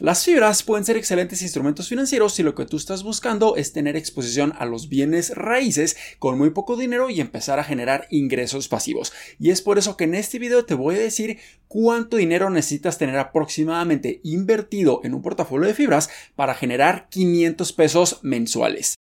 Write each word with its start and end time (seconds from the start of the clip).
Las 0.00 0.24
fibras 0.24 0.62
pueden 0.62 0.86
ser 0.86 0.96
excelentes 0.96 1.42
instrumentos 1.42 1.90
financieros 1.90 2.32
si 2.32 2.42
lo 2.42 2.54
que 2.54 2.64
tú 2.64 2.78
estás 2.78 3.02
buscando 3.02 3.56
es 3.56 3.74
tener 3.74 3.96
exposición 3.96 4.54
a 4.58 4.64
los 4.64 4.88
bienes 4.88 5.36
raíces 5.36 5.94
con 6.18 6.38
muy 6.38 6.48
poco 6.50 6.78
dinero 6.78 7.10
y 7.10 7.20
empezar 7.20 7.58
a 7.58 7.64
generar 7.64 8.06
ingresos 8.10 8.66
pasivos. 8.68 9.12
Y 9.38 9.50
es 9.50 9.60
por 9.60 9.76
eso 9.76 9.98
que 9.98 10.04
en 10.04 10.14
este 10.14 10.38
video 10.38 10.64
te 10.64 10.72
voy 10.72 10.94
a 10.94 11.00
decir 11.00 11.38
cuánto 11.68 12.16
dinero 12.16 12.48
necesitas 12.48 12.96
tener 12.96 13.18
aproximadamente 13.18 14.22
invertido 14.24 15.02
en 15.04 15.12
un 15.12 15.20
portafolio 15.20 15.68
de 15.68 15.74
fibras 15.74 16.08
para 16.34 16.54
generar 16.54 17.08
500 17.10 17.70
pesos 17.74 18.20
mensuales. 18.22 18.99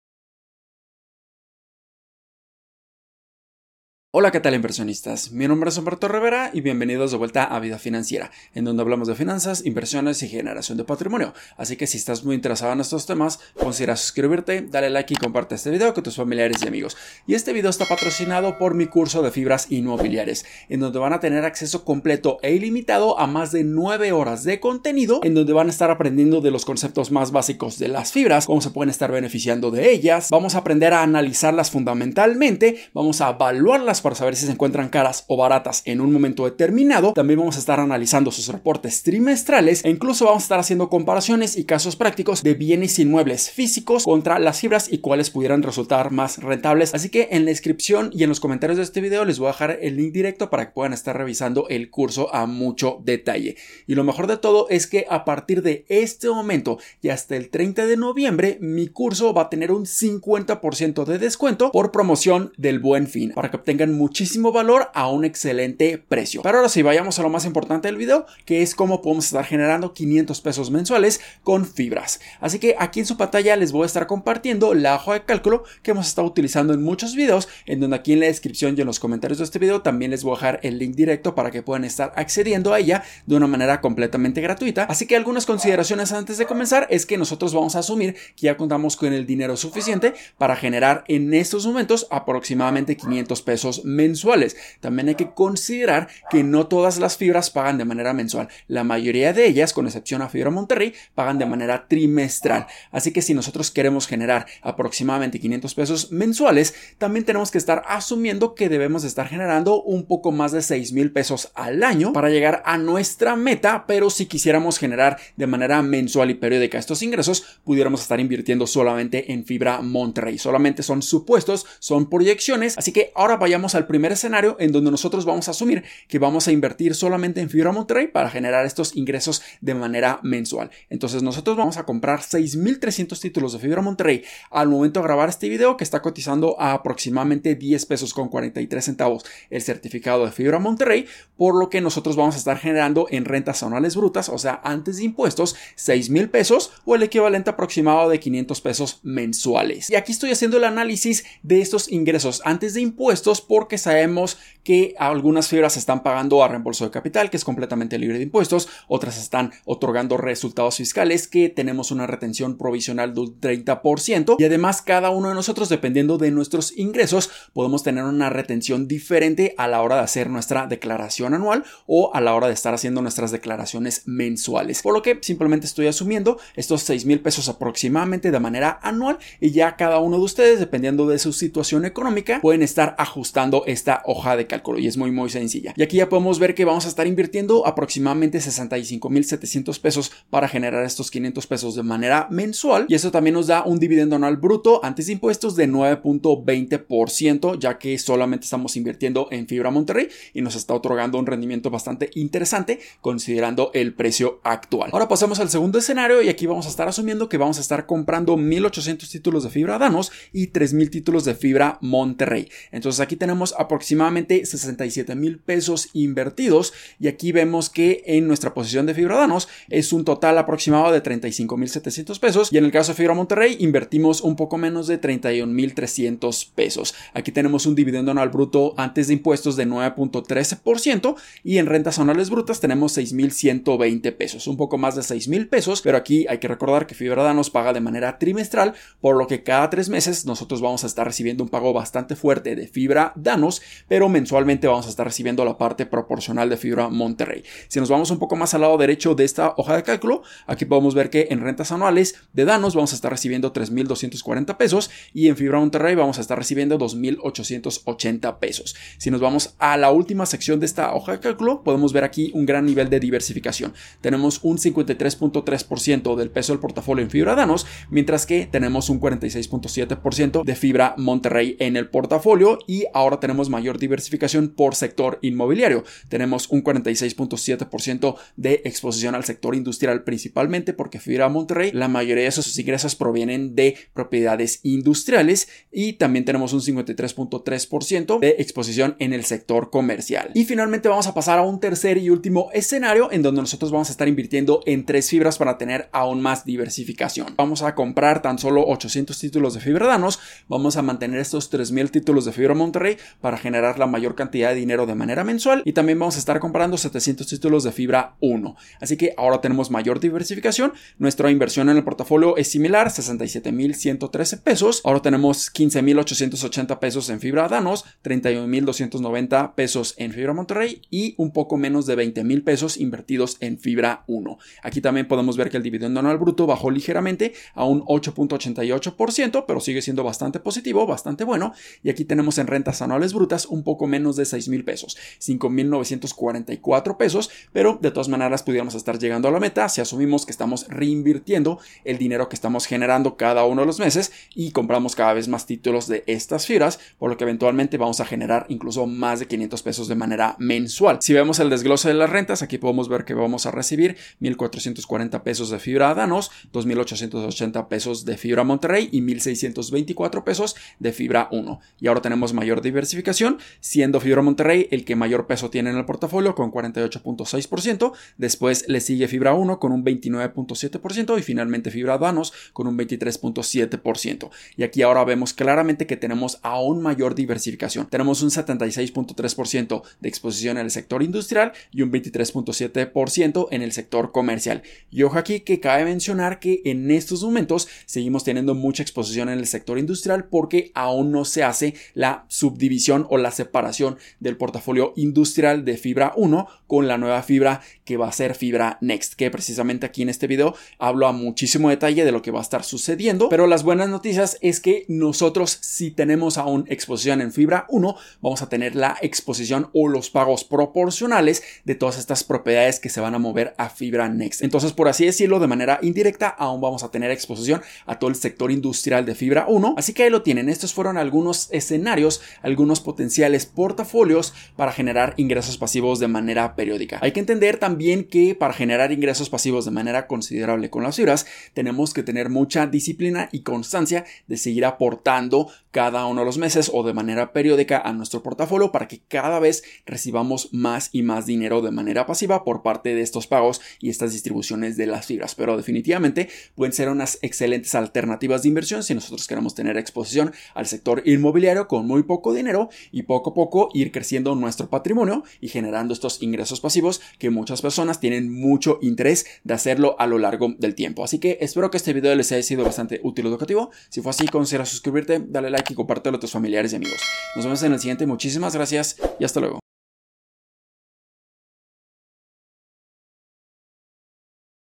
Hola, 4.16 4.30
¿qué 4.30 4.38
tal 4.38 4.54
inversionistas? 4.54 5.32
Mi 5.32 5.48
nombre 5.48 5.70
es 5.70 5.76
Humberto 5.76 6.06
Rivera 6.06 6.52
y 6.52 6.60
bienvenidos 6.60 7.10
de 7.10 7.16
vuelta 7.16 7.42
a 7.42 7.58
Vida 7.58 7.80
Financiera, 7.80 8.30
en 8.54 8.64
donde 8.64 8.80
hablamos 8.80 9.08
de 9.08 9.16
finanzas, 9.16 9.66
inversiones 9.66 10.22
y 10.22 10.28
generación 10.28 10.78
de 10.78 10.84
patrimonio. 10.84 11.34
Así 11.56 11.74
que 11.74 11.88
si 11.88 11.98
estás 11.98 12.22
muy 12.22 12.36
interesado 12.36 12.72
en 12.72 12.80
estos 12.80 13.06
temas, 13.06 13.40
considera 13.58 13.96
suscribirte, 13.96 14.62
dale 14.70 14.88
like 14.90 15.14
y 15.14 15.16
comparte 15.16 15.56
este 15.56 15.72
video 15.72 15.92
con 15.94 16.04
tus 16.04 16.14
familiares 16.14 16.58
y 16.62 16.68
amigos. 16.68 16.96
Y 17.26 17.34
este 17.34 17.52
video 17.52 17.70
está 17.70 17.86
patrocinado 17.86 18.56
por 18.56 18.74
mi 18.74 18.86
curso 18.86 19.20
de 19.20 19.32
fibras 19.32 19.72
inmobiliarias, 19.72 20.44
en 20.68 20.78
donde 20.78 21.00
van 21.00 21.12
a 21.12 21.18
tener 21.18 21.44
acceso 21.44 21.84
completo 21.84 22.38
e 22.42 22.54
ilimitado 22.54 23.18
a 23.18 23.26
más 23.26 23.50
de 23.50 23.64
9 23.64 24.12
horas 24.12 24.44
de 24.44 24.60
contenido, 24.60 25.22
en 25.24 25.34
donde 25.34 25.54
van 25.54 25.66
a 25.66 25.70
estar 25.70 25.90
aprendiendo 25.90 26.40
de 26.40 26.52
los 26.52 26.64
conceptos 26.64 27.10
más 27.10 27.32
básicos 27.32 27.80
de 27.80 27.88
las 27.88 28.12
fibras, 28.12 28.46
cómo 28.46 28.60
se 28.60 28.70
pueden 28.70 28.90
estar 28.90 29.10
beneficiando 29.10 29.72
de 29.72 29.90
ellas, 29.90 30.28
vamos 30.30 30.54
a 30.54 30.58
aprender 30.58 30.94
a 30.94 31.02
analizarlas 31.02 31.72
fundamentalmente, 31.72 32.76
vamos 32.94 33.20
a 33.20 33.30
evaluarlas 33.30 34.03
para 34.04 34.14
saber 34.14 34.36
si 34.36 34.46
se 34.46 34.52
encuentran 34.52 34.90
caras 34.90 35.24
o 35.26 35.36
baratas 35.36 35.82
en 35.86 36.00
un 36.00 36.12
momento 36.12 36.44
determinado. 36.44 37.12
También 37.14 37.40
vamos 37.40 37.56
a 37.56 37.58
estar 37.58 37.80
analizando 37.80 38.30
sus 38.30 38.46
reportes 38.48 39.02
trimestrales 39.02 39.84
e 39.84 39.90
incluso 39.90 40.26
vamos 40.26 40.42
a 40.42 40.44
estar 40.44 40.60
haciendo 40.60 40.88
comparaciones 40.88 41.56
y 41.56 41.64
casos 41.64 41.96
prácticos 41.96 42.42
de 42.42 42.54
bienes 42.54 42.98
inmuebles 42.98 43.50
físicos 43.50 44.04
contra 44.04 44.38
las 44.38 44.60
fibras 44.60 44.92
y 44.92 44.98
cuáles 44.98 45.30
pudieran 45.30 45.62
resultar 45.62 46.12
más 46.12 46.38
rentables. 46.38 46.94
Así 46.94 47.08
que 47.08 47.28
en 47.32 47.46
la 47.46 47.50
descripción 47.50 48.10
y 48.12 48.22
en 48.22 48.28
los 48.28 48.40
comentarios 48.40 48.76
de 48.76 48.84
este 48.84 49.00
video 49.00 49.24
les 49.24 49.38
voy 49.38 49.48
a 49.48 49.52
dejar 49.52 49.78
el 49.80 49.96
link 49.96 50.12
directo 50.12 50.50
para 50.50 50.66
que 50.66 50.72
puedan 50.72 50.92
estar 50.92 51.16
revisando 51.16 51.66
el 51.68 51.90
curso 51.90 52.32
a 52.34 52.46
mucho 52.46 53.00
detalle. 53.02 53.56
Y 53.86 53.94
lo 53.94 54.04
mejor 54.04 54.26
de 54.26 54.36
todo 54.36 54.68
es 54.68 54.86
que 54.86 55.06
a 55.08 55.24
partir 55.24 55.62
de 55.62 55.86
este 55.88 56.28
momento 56.28 56.78
y 57.00 57.08
hasta 57.08 57.36
el 57.36 57.48
30 57.48 57.86
de 57.86 57.96
noviembre 57.96 58.58
mi 58.60 58.88
curso 58.88 59.32
va 59.32 59.42
a 59.42 59.50
tener 59.50 59.72
un 59.72 59.86
50% 59.86 61.04
de 61.04 61.18
descuento 61.18 61.72
por 61.72 61.90
promoción 61.90 62.52
del 62.58 62.80
buen 62.80 63.06
fin 63.06 63.32
para 63.34 63.50
que 63.50 63.56
obtengan 63.56 63.93
muchísimo 63.96 64.52
valor 64.52 64.90
a 64.94 65.08
un 65.08 65.24
excelente 65.24 65.98
precio. 65.98 66.42
Pero 66.42 66.58
ahora 66.58 66.68
sí, 66.68 66.82
vayamos 66.82 67.18
a 67.18 67.22
lo 67.22 67.30
más 67.30 67.44
importante 67.44 67.88
del 67.88 67.96
video, 67.96 68.26
que 68.44 68.62
es 68.62 68.74
cómo 68.74 69.02
podemos 69.02 69.26
estar 69.26 69.44
generando 69.44 69.92
500 69.92 70.40
pesos 70.40 70.70
mensuales 70.70 71.20
con 71.42 71.66
fibras. 71.66 72.20
Así 72.40 72.58
que 72.58 72.76
aquí 72.78 73.00
en 73.00 73.06
su 73.06 73.16
pantalla 73.16 73.56
les 73.56 73.72
voy 73.72 73.84
a 73.84 73.86
estar 73.86 74.06
compartiendo 74.06 74.74
la 74.74 74.96
hoja 74.96 75.14
de 75.14 75.24
cálculo 75.24 75.64
que 75.82 75.92
hemos 75.92 76.06
estado 76.06 76.26
utilizando 76.26 76.74
en 76.74 76.82
muchos 76.82 77.14
videos, 77.14 77.48
en 77.66 77.80
donde 77.80 77.96
aquí 77.96 78.12
en 78.12 78.20
la 78.20 78.26
descripción 78.26 78.74
y 78.76 78.80
en 78.80 78.86
los 78.86 79.00
comentarios 79.00 79.38
de 79.38 79.44
este 79.44 79.58
video 79.58 79.82
también 79.82 80.10
les 80.10 80.24
voy 80.24 80.32
a 80.32 80.36
dejar 80.36 80.60
el 80.62 80.78
link 80.78 80.94
directo 80.94 81.34
para 81.34 81.50
que 81.50 81.62
puedan 81.62 81.84
estar 81.84 82.12
accediendo 82.16 82.72
a 82.72 82.78
ella 82.78 83.02
de 83.26 83.36
una 83.36 83.46
manera 83.46 83.80
completamente 83.80 84.40
gratuita. 84.40 84.84
Así 84.84 85.06
que 85.06 85.16
algunas 85.16 85.46
consideraciones 85.46 86.12
antes 86.12 86.38
de 86.38 86.46
comenzar 86.46 86.86
es 86.90 87.06
que 87.06 87.18
nosotros 87.18 87.54
vamos 87.54 87.76
a 87.76 87.80
asumir 87.80 88.14
que 88.36 88.46
ya 88.46 88.56
contamos 88.56 88.96
con 88.96 89.12
el 89.12 89.26
dinero 89.26 89.56
suficiente 89.56 90.14
para 90.38 90.56
generar 90.56 91.04
en 91.08 91.32
estos 91.34 91.66
momentos 91.66 92.06
aproximadamente 92.10 92.96
500 92.96 93.42
pesos 93.42 93.73
mensuales. 93.84 94.56
También 94.80 95.08
hay 95.08 95.14
que 95.14 95.32
considerar 95.32 96.08
que 96.30 96.44
no 96.44 96.66
todas 96.66 96.98
las 96.98 97.16
fibras 97.16 97.50
pagan 97.50 97.78
de 97.78 97.84
manera 97.84 98.12
mensual. 98.12 98.48
La 98.68 98.84
mayoría 98.84 99.32
de 99.32 99.46
ellas, 99.46 99.72
con 99.72 99.86
excepción 99.86 100.22
a 100.22 100.28
Fibra 100.28 100.50
Monterrey, 100.50 100.92
pagan 101.14 101.38
de 101.38 101.46
manera 101.46 101.88
trimestral. 101.88 102.66
Así 102.92 103.12
que 103.12 103.22
si 103.22 103.34
nosotros 103.34 103.70
queremos 103.70 104.06
generar 104.06 104.46
aproximadamente 104.62 105.40
500 105.40 105.74
pesos 105.74 106.12
mensuales, 106.12 106.74
también 106.98 107.24
tenemos 107.24 107.50
que 107.50 107.58
estar 107.58 107.82
asumiendo 107.88 108.54
que 108.54 108.68
debemos 108.68 109.04
estar 109.04 109.28
generando 109.28 109.82
un 109.82 110.04
poco 110.04 110.30
más 110.30 110.52
de 110.52 110.62
6 110.62 110.92
mil 110.92 111.12
pesos 111.12 111.50
al 111.54 111.82
año 111.82 112.12
para 112.12 112.30
llegar 112.30 112.62
a 112.66 112.78
nuestra 112.78 113.36
meta, 113.36 113.84
pero 113.86 114.10
si 114.10 114.26
quisiéramos 114.26 114.78
generar 114.78 115.18
de 115.36 115.46
manera 115.46 115.82
mensual 115.82 116.30
y 116.30 116.34
periódica 116.34 116.78
estos 116.78 117.02
ingresos, 117.02 117.60
pudiéramos 117.64 118.02
estar 118.02 118.20
invirtiendo 118.20 118.66
solamente 118.66 119.32
en 119.32 119.44
Fibra 119.44 119.80
Monterrey. 119.80 120.38
Solamente 120.38 120.82
son 120.82 121.02
supuestos, 121.02 121.66
son 121.78 122.10
proyecciones, 122.10 122.76
así 122.76 122.92
que 122.92 123.12
ahora 123.14 123.36
vayamos 123.36 123.63
al 123.74 123.86
primer 123.86 124.12
escenario 124.12 124.56
en 124.60 124.72
donde 124.72 124.90
nosotros 124.90 125.24
vamos 125.24 125.48
a 125.48 125.52
asumir 125.52 125.84
que 126.08 126.18
vamos 126.18 126.46
a 126.46 126.52
invertir 126.52 126.94
solamente 126.94 127.40
en 127.40 127.48
Fibra 127.48 127.72
Monterrey 127.72 128.08
para 128.08 128.28
generar 128.28 128.66
estos 128.66 128.94
ingresos 128.94 129.42
de 129.62 129.74
manera 129.74 130.20
mensual. 130.22 130.70
Entonces 130.90 131.22
nosotros 131.22 131.56
vamos 131.56 131.78
a 131.78 131.84
comprar 131.84 132.20
6.300 132.20 133.18
títulos 133.20 133.54
de 133.54 133.60
Fibra 133.60 133.80
Monterrey 133.80 134.22
al 134.50 134.68
momento 134.68 135.00
de 135.00 135.04
grabar 135.04 135.28
este 135.28 135.48
video 135.48 135.76
que 135.76 135.84
está 135.84 136.02
cotizando 136.02 136.60
a 136.60 136.72
aproximadamente 136.72 137.54
10 137.54 137.86
pesos 137.86 138.12
con 138.12 138.28
43 138.28 138.84
centavos 138.84 139.24
el 139.50 139.62
certificado 139.62 140.24
de 140.24 140.32
Fibra 140.32 140.58
Monterrey, 140.58 141.06
por 141.36 141.58
lo 141.58 141.70
que 141.70 141.80
nosotros 141.80 142.16
vamos 142.16 142.34
a 142.34 142.38
estar 142.38 142.58
generando 142.58 143.06
en 143.10 143.24
rentas 143.24 143.62
anuales 143.62 143.96
brutas, 143.96 144.28
o 144.28 144.38
sea, 144.38 144.60
antes 144.64 144.96
de 144.96 145.04
impuestos, 145.04 145.56
6 145.76 146.10
mil 146.10 146.30
pesos 146.30 146.72
o 146.84 146.94
el 146.94 147.02
equivalente 147.02 147.50
aproximado 147.50 148.08
de 148.08 148.20
500 148.20 148.60
pesos 148.60 149.00
mensuales. 149.02 149.90
Y 149.90 149.96
aquí 149.96 150.12
estoy 150.12 150.30
haciendo 150.30 150.56
el 150.56 150.64
análisis 150.64 151.24
de 151.42 151.60
estos 151.60 151.90
ingresos 151.90 152.42
antes 152.44 152.74
de 152.74 152.80
impuestos 152.80 153.40
porque 153.54 153.78
sabemos 153.78 154.36
que 154.64 154.96
algunas 154.98 155.46
fibras 155.46 155.76
están 155.76 156.02
pagando 156.02 156.42
a 156.42 156.48
reembolso 156.48 156.84
de 156.84 156.90
capital, 156.90 157.30
que 157.30 157.36
es 157.36 157.44
completamente 157.44 157.98
libre 157.98 158.16
de 158.16 158.24
impuestos, 158.24 158.68
otras 158.88 159.16
están 159.16 159.52
otorgando 159.64 160.16
resultados 160.16 160.78
fiscales, 160.78 161.28
que 161.28 161.50
tenemos 161.50 161.92
una 161.92 162.08
retención 162.08 162.58
provisional 162.58 163.14
del 163.14 163.38
30%, 163.38 164.34
y 164.40 164.44
además 164.44 164.82
cada 164.82 165.10
uno 165.10 165.28
de 165.28 165.36
nosotros, 165.36 165.68
dependiendo 165.68 166.18
de 166.18 166.32
nuestros 166.32 166.76
ingresos, 166.76 167.30
podemos 167.52 167.84
tener 167.84 168.02
una 168.02 168.28
retención 168.28 168.88
diferente 168.88 169.54
a 169.56 169.68
la 169.68 169.82
hora 169.82 169.96
de 169.96 170.02
hacer 170.02 170.30
nuestra 170.30 170.66
declaración 170.66 171.34
anual 171.34 171.62
o 171.86 172.12
a 172.12 172.20
la 172.20 172.34
hora 172.34 172.48
de 172.48 172.54
estar 172.54 172.74
haciendo 172.74 173.02
nuestras 173.02 173.30
declaraciones 173.30 174.02
mensuales. 174.06 174.82
Por 174.82 174.94
lo 174.94 175.02
que 175.02 175.20
simplemente 175.22 175.66
estoy 175.66 175.86
asumiendo 175.86 176.40
estos 176.56 176.82
6 176.82 177.06
mil 177.06 177.20
pesos 177.20 177.48
aproximadamente 177.48 178.32
de 178.32 178.40
manera 178.40 178.80
anual 178.82 179.18
y 179.40 179.52
ya 179.52 179.76
cada 179.76 180.00
uno 180.00 180.16
de 180.16 180.24
ustedes, 180.24 180.58
dependiendo 180.58 181.06
de 181.06 181.20
su 181.20 181.32
situación 181.32 181.84
económica, 181.84 182.40
pueden 182.40 182.62
estar 182.62 182.96
ajustando 182.98 183.43
esta 183.66 184.02
hoja 184.06 184.36
de 184.36 184.46
cálculo 184.46 184.78
y 184.78 184.86
es 184.86 184.96
muy 184.96 185.10
muy 185.10 185.30
sencilla. 185.30 185.74
Y 185.76 185.82
aquí 185.82 185.98
ya 185.98 186.08
podemos 186.08 186.38
ver 186.38 186.54
que 186.54 186.64
vamos 186.64 186.86
a 186.86 186.88
estar 186.88 187.06
invirtiendo 187.06 187.66
aproximadamente 187.66 188.38
65.700 188.38 189.80
pesos 189.80 190.12
para 190.30 190.48
generar 190.48 190.84
estos 190.84 191.10
500 191.10 191.46
pesos 191.46 191.74
de 191.74 191.82
manera 191.82 192.28
mensual 192.30 192.86
y 192.88 192.94
eso 192.94 193.10
también 193.10 193.34
nos 193.34 193.46
da 193.46 193.64
un 193.64 193.78
dividendo 193.78 194.16
anual 194.16 194.36
bruto 194.36 194.80
antes 194.82 195.06
de 195.06 195.12
impuestos 195.12 195.56
de 195.56 195.68
9.20% 195.68 197.58
ya 197.58 197.78
que 197.78 197.98
solamente 197.98 198.44
estamos 198.44 198.76
invirtiendo 198.76 199.28
en 199.30 199.46
fibra 199.46 199.70
Monterrey 199.70 200.08
y 200.32 200.42
nos 200.42 200.56
está 200.56 200.74
otorgando 200.74 201.18
un 201.18 201.26
rendimiento 201.26 201.70
bastante 201.70 202.10
interesante 202.14 202.80
considerando 203.00 203.70
el 203.74 203.94
precio 203.94 204.40
actual. 204.44 204.90
Ahora 204.92 205.08
pasamos 205.08 205.40
al 205.40 205.50
segundo 205.50 205.78
escenario 205.78 206.22
y 206.22 206.28
aquí 206.28 206.46
vamos 206.46 206.66
a 206.66 206.68
estar 206.68 206.88
asumiendo 206.88 207.28
que 207.28 207.38
vamos 207.38 207.58
a 207.58 207.60
estar 207.60 207.86
comprando 207.86 208.36
1800 208.36 209.08
títulos 209.08 209.44
de 209.44 209.50
fibra 209.50 209.78
Danos 209.78 210.12
y 210.32 210.48
3000 210.48 210.90
títulos 210.90 211.24
de 211.24 211.34
fibra 211.34 211.78
Monterrey. 211.80 212.48
Entonces 212.70 213.00
aquí 213.00 213.16
tenemos 213.16 213.33
aproximadamente 213.58 214.46
67 214.46 215.14
mil 215.14 215.38
pesos 215.38 215.88
invertidos 215.92 216.72
y 217.00 217.08
aquí 217.08 217.32
vemos 217.32 217.70
que 217.70 218.02
en 218.06 218.26
nuestra 218.26 218.54
posición 218.54 218.86
de 218.86 218.94
Fibra 218.94 219.16
Danos 219.16 219.48
es 219.68 219.92
un 219.92 220.04
total 220.04 220.38
aproximado 220.38 220.92
de 220.92 221.00
35 221.00 221.56
mil 221.56 221.68
700 221.68 222.18
pesos 222.18 222.52
y 222.52 222.58
en 222.58 222.64
el 222.64 222.72
caso 222.72 222.92
de 222.92 222.96
Fibra 222.96 223.14
Monterrey 223.14 223.56
invertimos 223.60 224.20
un 224.20 224.36
poco 224.36 224.58
menos 224.58 224.86
de 224.86 224.98
31 224.98 225.52
mil 225.52 225.74
300 225.74 226.44
pesos. 226.54 226.94
Aquí 227.12 227.32
tenemos 227.32 227.66
un 227.66 227.74
dividendo 227.74 228.12
anual 228.12 228.28
bruto 228.28 228.74
antes 228.76 229.08
de 229.08 229.14
impuestos 229.14 229.56
de 229.56 229.66
9.13% 229.66 231.16
y 231.42 231.58
en 231.58 231.66
rentas 231.66 231.98
anuales 231.98 232.30
brutas 232.30 232.60
tenemos 232.60 232.92
6 232.92 233.12
mil 233.12 233.32
120 233.32 234.12
pesos, 234.12 234.46
un 234.46 234.56
poco 234.56 234.78
más 234.78 234.96
de 234.96 235.02
6 235.02 235.28
mil 235.28 235.48
pesos, 235.48 235.82
pero 235.82 235.96
aquí 235.96 236.26
hay 236.28 236.38
que 236.38 236.48
recordar 236.48 236.86
que 236.86 236.94
Fibra 236.94 237.22
Danos 237.22 237.50
paga 237.50 237.72
de 237.72 237.80
manera 237.80 238.18
trimestral, 238.18 238.74
por 239.00 239.16
lo 239.16 239.26
que 239.26 239.42
cada 239.42 239.70
tres 239.70 239.88
meses 239.88 240.24
nosotros 240.26 240.60
vamos 240.60 240.84
a 240.84 240.86
estar 240.86 241.06
recibiendo 241.06 241.44
un 241.44 241.50
pago 241.50 241.72
bastante 241.72 242.16
fuerte 242.16 242.54
de 242.54 242.68
Fibra 242.68 243.12
Danos 243.24 243.62
pero 243.88 244.08
mensualmente 244.08 244.66
vamos 244.66 244.86
a 244.86 244.90
estar 244.90 245.06
recibiendo 245.06 245.44
la 245.44 245.58
parte 245.58 245.86
proporcional 245.86 246.48
de 246.48 246.56
fibra 246.56 246.88
Monterrey. 246.88 247.42
Si 247.68 247.80
nos 247.80 247.88
vamos 247.88 248.10
un 248.10 248.18
poco 248.18 248.36
más 248.36 248.54
al 248.54 248.62
lado 248.62 248.76
derecho 248.78 249.14
de 249.14 249.24
esta 249.24 249.54
hoja 249.56 249.76
de 249.76 249.82
cálculo, 249.82 250.22
aquí 250.46 250.64
podemos 250.64 250.94
ver 250.94 251.10
que 251.10 251.28
en 251.30 251.40
rentas 251.40 251.72
anuales 251.72 252.16
de 252.32 252.44
danos 252.44 252.74
vamos 252.74 252.92
a 252.92 252.96
estar 252.96 253.10
recibiendo 253.10 253.52
3.240 253.52 254.56
pesos 254.56 254.90
y 255.12 255.28
en 255.28 255.36
fibra 255.36 255.58
Monterrey 255.58 255.94
vamos 255.94 256.18
a 256.18 256.20
estar 256.20 256.38
recibiendo 256.38 256.78
2.880 256.78 258.38
pesos. 258.38 258.76
Si 258.98 259.10
nos 259.10 259.20
vamos 259.20 259.54
a 259.58 259.76
la 259.76 259.90
última 259.90 260.26
sección 260.26 260.60
de 260.60 260.66
esta 260.66 260.94
hoja 260.94 261.12
de 261.12 261.20
cálculo, 261.20 261.62
podemos 261.62 261.92
ver 261.92 262.04
aquí 262.04 262.30
un 262.34 262.46
gran 262.46 262.66
nivel 262.66 262.90
de 262.90 263.00
diversificación. 263.00 263.72
Tenemos 264.00 264.40
un 264.42 264.58
53.3% 264.58 266.16
del 266.16 266.30
peso 266.30 266.52
del 266.52 266.60
portafolio 266.60 267.04
en 267.04 267.10
fibra 267.10 267.34
danos, 267.34 267.66
mientras 267.90 268.26
que 268.26 268.46
tenemos 268.46 268.88
un 268.90 269.00
46.7% 269.00 270.44
de 270.44 270.54
fibra 270.54 270.94
Monterrey 270.98 271.56
en 271.58 271.76
el 271.76 271.88
portafolio 271.88 272.58
y 272.66 272.84
ahora 272.92 273.13
tenemos 273.18 273.50
mayor 273.50 273.78
diversificación 273.78 274.48
por 274.48 274.74
sector 274.74 275.18
inmobiliario. 275.22 275.84
Tenemos 276.08 276.48
un 276.50 276.62
46.7% 276.62 278.16
de 278.36 278.62
exposición 278.64 279.14
al 279.14 279.24
sector 279.24 279.54
industrial 279.54 280.04
principalmente 280.04 280.72
porque 280.72 281.00
Fibra 281.00 281.28
Monterrey, 281.28 281.70
la 281.72 281.88
mayoría 281.88 282.24
de 282.24 282.32
sus 282.32 282.58
ingresos 282.58 282.94
provienen 282.94 283.54
de 283.54 283.76
propiedades 283.92 284.60
industriales 284.62 285.48
y 285.70 285.94
también 285.94 286.24
tenemos 286.24 286.52
un 286.52 286.60
53.3% 286.60 288.18
de 288.18 288.36
exposición 288.38 288.96
en 288.98 289.12
el 289.12 289.24
sector 289.24 289.70
comercial. 289.70 290.30
Y 290.34 290.44
finalmente 290.44 290.88
vamos 290.88 291.06
a 291.06 291.14
pasar 291.14 291.38
a 291.38 291.42
un 291.42 291.60
tercer 291.60 291.98
y 291.98 292.10
último 292.10 292.50
escenario 292.52 293.10
en 293.12 293.22
donde 293.22 293.40
nosotros 293.40 293.70
vamos 293.70 293.88
a 293.88 293.92
estar 293.92 294.08
invirtiendo 294.08 294.60
en 294.66 294.84
tres 294.84 295.10
fibras 295.10 295.38
para 295.38 295.58
tener 295.58 295.88
aún 295.92 296.20
más 296.20 296.44
diversificación. 296.44 297.34
Vamos 297.36 297.62
a 297.62 297.74
comprar 297.74 298.22
tan 298.22 298.38
solo 298.38 298.64
800 298.66 299.18
títulos 299.18 299.54
de 299.54 299.60
fibra 299.60 299.86
danos, 299.86 300.18
vamos 300.48 300.76
a 300.76 300.82
mantener 300.82 301.20
estos 301.20 301.50
3000 301.50 301.90
títulos 301.90 302.24
de 302.24 302.32
fibra 302.32 302.54
Monterrey 302.54 302.96
para 303.20 303.38
generar 303.38 303.78
la 303.78 303.86
mayor 303.86 304.14
cantidad 304.14 304.50
de 304.50 304.56
dinero 304.56 304.86
de 304.86 304.94
manera 304.94 305.24
mensual 305.24 305.62
y 305.64 305.72
también 305.72 305.98
vamos 305.98 306.16
a 306.16 306.18
estar 306.18 306.40
comprando 306.40 306.76
700 306.76 307.26
títulos 307.26 307.64
de 307.64 307.72
fibra 307.72 308.16
1. 308.20 308.56
Así 308.80 308.96
que 308.96 309.14
ahora 309.16 309.40
tenemos 309.40 309.70
mayor 309.70 310.00
diversificación, 310.00 310.72
nuestra 310.98 311.30
inversión 311.30 311.68
en 311.68 311.76
el 311.76 311.84
portafolio 311.84 312.36
es 312.36 312.50
similar, 312.50 312.88
67.113 312.88 314.40
pesos, 314.40 314.80
ahora 314.84 315.02
tenemos 315.02 315.52
15.880 315.52 316.78
pesos 316.78 317.10
en 317.10 317.20
fibra 317.20 317.48
danos, 317.48 317.84
31.290 318.02 319.54
pesos 319.54 319.94
en 319.98 320.12
fibra 320.12 320.32
Monterrey 320.32 320.82
y 320.90 321.14
un 321.18 321.32
poco 321.32 321.56
menos 321.56 321.86
de 321.86 321.96
20.000 321.96 322.44
pesos 322.44 322.76
invertidos 322.76 323.36
en 323.40 323.58
fibra 323.58 324.04
1. 324.06 324.38
Aquí 324.62 324.80
también 324.80 325.08
podemos 325.08 325.36
ver 325.36 325.50
que 325.50 325.56
el 325.56 325.62
dividendo 325.62 326.00
anual 326.00 326.18
bruto 326.18 326.46
bajó 326.46 326.70
ligeramente 326.70 327.34
a 327.54 327.64
un 327.64 327.82
8.88%, 327.82 329.44
pero 329.46 329.60
sigue 329.60 329.82
siendo 329.82 330.04
bastante 330.04 330.40
positivo, 330.40 330.86
bastante 330.86 331.24
bueno. 331.24 331.52
Y 331.82 331.90
aquí 331.90 332.04
tenemos 332.04 332.38
en 332.38 332.46
rentas 332.46 332.82
anuales 332.82 332.93
brutas 333.12 333.46
un 333.46 333.62
poco 333.62 333.86
menos 333.86 334.16
de 334.16 334.24
6 334.24 334.48
mil 334.48 334.64
pesos, 334.64 334.96
5.944 335.20 336.96
pesos, 336.96 337.30
pero 337.52 337.78
de 337.80 337.90
todas 337.90 338.08
maneras 338.08 338.42
pudiéramos 338.42 338.74
estar 338.74 338.98
llegando 338.98 339.28
a 339.28 339.30
la 339.30 339.40
meta 339.40 339.68
si 339.68 339.80
asumimos 339.80 340.26
que 340.26 340.32
estamos 340.32 340.66
reinvirtiendo 340.68 341.58
el 341.84 341.98
dinero 341.98 342.28
que 342.28 342.34
estamos 342.34 342.66
generando 342.66 343.16
cada 343.16 343.44
uno 343.44 343.62
de 343.62 343.66
los 343.66 343.78
meses 343.78 344.12
y 344.34 344.50
compramos 344.52 344.94
cada 344.94 345.12
vez 345.12 345.28
más 345.28 345.46
títulos 345.46 345.86
de 345.88 346.04
estas 346.06 346.46
fibras, 346.46 346.78
por 346.98 347.10
lo 347.10 347.16
que 347.16 347.24
eventualmente 347.24 347.78
vamos 347.78 348.00
a 348.00 348.04
generar 348.04 348.46
incluso 348.48 348.86
más 348.86 349.20
de 349.20 349.26
500 349.26 349.62
pesos 349.62 349.88
de 349.88 349.94
manera 349.94 350.36
mensual. 350.38 350.98
Si 351.00 351.12
vemos 351.12 351.38
el 351.38 351.50
desglose 351.50 351.88
de 351.88 351.94
las 351.94 352.10
rentas, 352.10 352.42
aquí 352.42 352.58
podemos 352.58 352.88
ver 352.88 353.04
que 353.04 353.14
vamos 353.14 353.46
a 353.46 353.50
recibir 353.50 353.96
1.440 354.20 355.22
pesos 355.22 355.50
de 355.50 355.58
fibra 355.58 355.94
Danos, 355.94 356.30
2.880 356.52 357.68
pesos 357.68 358.04
de 358.04 358.16
fibra 358.16 358.44
Monterrey 358.44 358.88
y 358.92 359.00
1.624 359.00 360.24
pesos 360.24 360.56
de 360.78 360.92
fibra 360.92 361.28
1. 361.30 361.60
Y 361.80 361.88
ahora 361.88 362.02
tenemos 362.02 362.32
mayor 362.32 362.60
diversificación, 362.74 363.38
siendo 363.60 364.00
fibra 364.00 364.20
Monterrey 364.20 364.66
el 364.72 364.84
que 364.84 364.96
mayor 364.96 365.28
peso 365.28 365.48
tiene 365.48 365.70
en 365.70 365.76
el 365.76 365.84
portafolio 365.84 366.34
con 366.34 366.50
48.6%, 366.50 367.92
después 368.18 368.64
le 368.68 368.80
sigue 368.80 369.06
fibra 369.06 369.34
1 369.34 369.60
con 369.60 369.70
un 369.70 369.84
29.7% 369.84 371.16
y 371.18 371.22
finalmente 371.22 371.70
fibra 371.70 371.98
Danos 371.98 372.32
con 372.52 372.66
un 372.66 372.76
23.7%. 372.76 374.30
Y 374.56 374.64
aquí 374.64 374.82
ahora 374.82 375.04
vemos 375.04 375.32
claramente 375.32 375.86
que 375.86 375.96
tenemos 375.96 376.40
aún 376.42 376.82
mayor 376.82 377.14
diversificación. 377.14 377.86
Tenemos 377.88 378.22
un 378.22 378.30
76.3% 378.30 379.82
de 380.00 380.08
exposición 380.08 380.58
en 380.58 380.64
el 380.64 380.70
sector 380.72 381.04
industrial 381.04 381.52
y 381.70 381.82
un 381.82 381.92
23.7% 381.92 383.48
en 383.52 383.62
el 383.62 383.70
sector 383.70 384.10
comercial. 384.10 384.62
Y 384.90 385.04
ojo 385.04 385.18
aquí 385.18 385.40
que 385.40 385.60
cabe 385.60 385.84
mencionar 385.84 386.40
que 386.40 386.62
en 386.64 386.90
estos 386.90 387.22
momentos 387.22 387.68
seguimos 387.86 388.24
teniendo 388.24 388.56
mucha 388.56 388.82
exposición 388.82 389.28
en 389.28 389.38
el 389.38 389.46
sector 389.46 389.78
industrial 389.78 390.24
porque 390.24 390.72
aún 390.74 391.12
no 391.12 391.24
se 391.24 391.44
hace 391.44 391.74
la 391.94 392.24
subdivisión 392.28 392.63
o 393.08 393.18
la 393.18 393.30
separación 393.30 393.98
del 394.20 394.36
portafolio 394.36 394.92
industrial 394.96 395.64
de 395.64 395.76
fibra 395.76 396.12
1 396.16 396.48
con 396.66 396.88
la 396.88 396.98
nueva 396.98 397.22
fibra 397.22 397.60
que 397.84 397.96
va 397.96 398.08
a 398.08 398.12
ser 398.12 398.34
fibra 398.34 398.78
Next, 398.80 399.14
que 399.14 399.30
precisamente 399.30 399.86
aquí 399.86 400.02
en 400.02 400.08
este 400.08 400.26
video 400.26 400.54
hablo 400.78 401.06
a 401.06 401.12
muchísimo 401.12 401.70
detalle 401.70 402.04
de 402.04 402.12
lo 402.12 402.22
que 402.22 402.30
va 402.30 402.40
a 402.40 402.42
estar 402.42 402.64
sucediendo, 402.64 403.28
pero 403.28 403.46
las 403.46 403.62
buenas 403.62 403.88
noticias 403.88 404.38
es 404.40 404.60
que 404.60 404.84
nosotros 404.88 405.58
si 405.60 405.90
tenemos 405.90 406.38
aún 406.38 406.64
exposición 406.68 407.20
en 407.20 407.32
fibra 407.32 407.66
1, 407.68 407.96
vamos 408.20 408.42
a 408.42 408.48
tener 408.48 408.74
la 408.74 408.96
exposición 409.02 409.70
o 409.72 409.88
los 409.88 410.10
pagos 410.10 410.44
proporcionales 410.44 411.42
de 411.64 411.74
todas 411.74 411.98
estas 411.98 412.24
propiedades 412.24 412.80
que 412.80 412.88
se 412.88 413.00
van 413.00 413.14
a 413.14 413.18
mover 413.18 413.54
a 413.58 413.68
fibra 413.68 414.08
Next. 414.08 414.42
Entonces, 414.42 414.72
por 414.72 414.88
así 414.88 415.04
decirlo, 415.04 415.40
de 415.40 415.46
manera 415.46 415.78
indirecta, 415.82 416.28
aún 416.28 416.60
vamos 416.60 416.82
a 416.82 416.90
tener 416.90 417.10
exposición 417.10 417.62
a 417.86 417.98
todo 417.98 418.10
el 418.10 418.16
sector 418.16 418.50
industrial 418.50 419.04
de 419.04 419.14
fibra 419.14 419.46
1. 419.48 419.74
Así 419.76 419.92
que 419.92 420.04
ahí 420.04 420.10
lo 420.10 420.22
tienen. 420.22 420.48
Estos 420.48 420.72
fueron 420.72 420.96
algunos 420.96 421.48
escenarios, 421.50 422.20
algunos 422.42 422.80
potenciales 422.80 423.46
portafolios 423.46 424.34
para 424.56 424.72
generar 424.72 425.14
ingresos 425.16 425.58
pasivos 425.58 425.98
de 425.98 426.08
manera 426.08 426.54
periódica. 426.56 426.98
Hay 427.02 427.12
que 427.12 427.20
entender 427.20 427.58
también 427.74 428.04
que 428.04 428.36
para 428.36 428.54
generar 428.54 428.92
ingresos 428.92 429.30
pasivos 429.30 429.64
de 429.64 429.72
manera 429.72 430.06
considerable 430.06 430.70
con 430.70 430.84
las 430.84 430.94
fibras, 430.94 431.26
tenemos 431.54 431.92
que 431.92 432.04
tener 432.04 432.30
mucha 432.30 432.68
disciplina 432.68 433.28
y 433.32 433.42
constancia 433.42 434.04
de 434.28 434.36
seguir 434.36 434.64
aportando 434.64 435.48
cada 435.72 436.06
uno 436.06 436.20
de 436.20 436.24
los 436.24 436.38
meses 436.38 436.70
o 436.72 436.84
de 436.84 436.94
manera 436.94 437.32
periódica 437.32 437.80
a 437.80 437.92
nuestro 437.92 438.22
portafolio 438.22 438.70
para 438.70 438.86
que 438.86 439.00
cada 439.08 439.40
vez 439.40 439.64
recibamos 439.86 440.50
más 440.54 440.88
y 440.92 441.02
más 441.02 441.26
dinero 441.26 441.62
de 441.62 441.72
manera 441.72 442.06
pasiva 442.06 442.44
por 442.44 442.62
parte 442.62 442.94
de 442.94 443.02
estos 443.02 443.26
pagos 443.26 443.60
y 443.80 443.90
estas 443.90 444.12
distribuciones 444.12 444.76
de 444.76 444.86
las 444.86 445.06
fibras. 445.06 445.34
Pero 445.34 445.56
definitivamente 445.56 446.28
pueden 446.54 446.72
ser 446.72 446.90
unas 446.90 447.18
excelentes 447.22 447.74
alternativas 447.74 448.42
de 448.42 448.50
inversión 448.50 448.84
si 448.84 448.94
nosotros 448.94 449.26
queremos 449.26 449.56
tener 449.56 449.76
exposición 449.76 450.32
al 450.54 450.66
sector 450.66 451.02
inmobiliario 451.06 451.66
con 451.66 451.88
muy 451.88 452.04
poco 452.04 452.32
dinero 452.32 452.68
y 452.92 453.02
poco 453.02 453.30
a 453.30 453.34
poco 453.34 453.68
ir 453.74 453.90
creciendo 453.90 454.36
nuestro 454.36 454.70
patrimonio 454.70 455.24
y 455.40 455.48
generando 455.48 455.92
estos 455.92 456.22
ingresos 456.22 456.60
pasivos 456.60 457.00
que 457.18 457.30
muchas 457.30 457.62
personas 457.64 457.98
tienen 457.98 458.30
mucho 458.30 458.78
interés 458.82 459.24
de 459.42 459.54
hacerlo 459.54 459.96
a 459.98 460.06
lo 460.06 460.18
largo 460.18 460.54
del 460.58 460.74
tiempo. 460.74 461.02
Así 461.02 461.18
que 461.18 461.38
espero 461.40 461.70
que 461.70 461.78
este 461.78 461.94
video 461.94 462.14
les 462.14 462.30
haya 462.30 462.42
sido 462.42 462.62
bastante 462.62 463.00
útil 463.02 463.24
o 463.24 463.28
educativo. 463.30 463.70
Si 463.88 464.02
fue 464.02 464.10
así, 464.10 464.28
considera 464.28 464.66
suscribirte, 464.66 465.24
dale 465.26 465.48
like 465.48 465.72
y 465.72 465.76
compártelo 465.76 466.18
a 466.18 466.20
tus 466.20 466.32
familiares 466.32 466.74
y 466.74 466.76
amigos. 466.76 467.00
Nos 467.34 467.46
vemos 467.46 467.62
en 467.62 467.72
el 467.72 467.80
siguiente. 467.80 468.06
Muchísimas 468.06 468.54
gracias 468.54 468.96
y 469.18 469.24
hasta 469.24 469.40
luego. 469.40 469.63